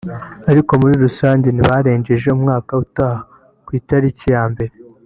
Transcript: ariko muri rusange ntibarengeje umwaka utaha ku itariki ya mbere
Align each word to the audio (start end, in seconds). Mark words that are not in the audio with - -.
ariko 0.51 0.71
muri 0.81 0.95
rusange 1.03 1.47
ntibarengeje 1.51 2.27
umwaka 2.37 2.71
utaha 2.83 3.17
ku 3.65 3.69
itariki 3.79 4.25
ya 4.35 4.43
mbere 4.53 4.73